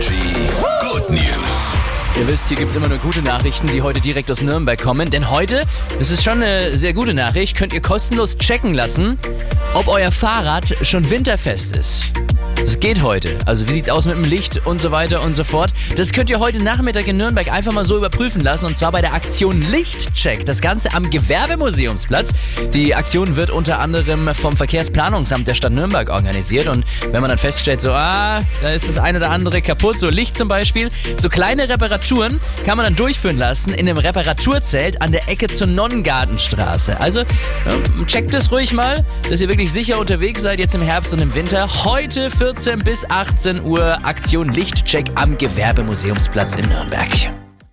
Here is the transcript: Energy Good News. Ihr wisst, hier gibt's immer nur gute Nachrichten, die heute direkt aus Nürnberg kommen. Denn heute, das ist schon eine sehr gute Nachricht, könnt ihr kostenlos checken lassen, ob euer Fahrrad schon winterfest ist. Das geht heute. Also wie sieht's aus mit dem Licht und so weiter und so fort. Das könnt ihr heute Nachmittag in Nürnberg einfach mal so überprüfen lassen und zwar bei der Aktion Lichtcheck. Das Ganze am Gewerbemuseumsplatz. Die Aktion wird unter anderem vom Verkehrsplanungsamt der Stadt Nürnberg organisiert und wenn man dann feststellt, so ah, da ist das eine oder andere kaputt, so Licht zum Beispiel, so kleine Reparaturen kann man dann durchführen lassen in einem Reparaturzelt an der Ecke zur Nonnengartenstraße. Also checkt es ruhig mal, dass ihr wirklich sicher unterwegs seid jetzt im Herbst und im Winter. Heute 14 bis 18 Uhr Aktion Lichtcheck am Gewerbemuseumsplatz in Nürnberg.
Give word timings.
Energy 0.00 0.48
Good 0.80 1.10
News. 1.10 1.76
Ihr 2.18 2.26
wisst, 2.26 2.48
hier 2.48 2.56
gibt's 2.56 2.74
immer 2.74 2.88
nur 2.88 2.96
gute 2.98 3.20
Nachrichten, 3.20 3.66
die 3.66 3.82
heute 3.82 4.00
direkt 4.00 4.30
aus 4.30 4.40
Nürnberg 4.40 4.80
kommen. 4.80 5.10
Denn 5.10 5.30
heute, 5.30 5.62
das 5.98 6.10
ist 6.10 6.24
schon 6.24 6.42
eine 6.42 6.78
sehr 6.78 6.94
gute 6.94 7.12
Nachricht, 7.12 7.54
könnt 7.56 7.74
ihr 7.74 7.82
kostenlos 7.82 8.38
checken 8.38 8.72
lassen, 8.72 9.18
ob 9.74 9.88
euer 9.88 10.10
Fahrrad 10.10 10.74
schon 10.86 11.08
winterfest 11.10 11.76
ist. 11.76 12.04
Das 12.70 12.78
geht 12.78 13.02
heute. 13.02 13.36
Also 13.46 13.66
wie 13.66 13.72
sieht's 13.72 13.88
aus 13.88 14.04
mit 14.06 14.14
dem 14.14 14.22
Licht 14.22 14.64
und 14.64 14.80
so 14.80 14.92
weiter 14.92 15.22
und 15.22 15.34
so 15.34 15.42
fort. 15.42 15.72
Das 15.96 16.12
könnt 16.12 16.30
ihr 16.30 16.38
heute 16.38 16.62
Nachmittag 16.62 17.08
in 17.08 17.16
Nürnberg 17.16 17.50
einfach 17.50 17.72
mal 17.72 17.84
so 17.84 17.96
überprüfen 17.96 18.42
lassen 18.42 18.66
und 18.66 18.78
zwar 18.78 18.92
bei 18.92 19.00
der 19.00 19.12
Aktion 19.12 19.60
Lichtcheck. 19.72 20.46
Das 20.46 20.60
Ganze 20.60 20.94
am 20.94 21.10
Gewerbemuseumsplatz. 21.10 22.30
Die 22.72 22.94
Aktion 22.94 23.34
wird 23.34 23.50
unter 23.50 23.80
anderem 23.80 24.32
vom 24.36 24.56
Verkehrsplanungsamt 24.56 25.48
der 25.48 25.54
Stadt 25.54 25.72
Nürnberg 25.72 26.10
organisiert 26.10 26.68
und 26.68 26.84
wenn 27.10 27.20
man 27.20 27.28
dann 27.28 27.38
feststellt, 27.38 27.80
so 27.80 27.90
ah, 27.90 28.38
da 28.62 28.70
ist 28.70 28.86
das 28.86 28.98
eine 28.98 29.18
oder 29.18 29.30
andere 29.30 29.62
kaputt, 29.62 29.98
so 29.98 30.08
Licht 30.08 30.36
zum 30.36 30.46
Beispiel, 30.46 30.90
so 31.20 31.28
kleine 31.28 31.68
Reparaturen 31.68 32.38
kann 32.64 32.76
man 32.76 32.84
dann 32.84 32.94
durchführen 32.94 33.36
lassen 33.36 33.74
in 33.74 33.88
einem 33.88 33.98
Reparaturzelt 33.98 35.02
an 35.02 35.10
der 35.10 35.28
Ecke 35.28 35.48
zur 35.48 35.66
Nonnengartenstraße. 35.66 37.00
Also 37.00 37.24
checkt 38.06 38.32
es 38.32 38.52
ruhig 38.52 38.72
mal, 38.72 39.04
dass 39.28 39.40
ihr 39.40 39.48
wirklich 39.48 39.72
sicher 39.72 39.98
unterwegs 39.98 40.42
seid 40.42 40.60
jetzt 40.60 40.76
im 40.76 40.82
Herbst 40.82 41.12
und 41.12 41.20
im 41.20 41.34
Winter. 41.34 41.68
Heute 41.84 42.30
14 42.60 42.84
bis 42.84 43.08
18 43.08 43.64
Uhr 43.64 44.04
Aktion 44.04 44.52
Lichtcheck 44.52 45.06
am 45.14 45.38
Gewerbemuseumsplatz 45.38 46.56
in 46.56 46.68
Nürnberg. 46.68 47.10